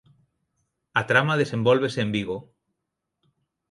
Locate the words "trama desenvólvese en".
1.09-2.09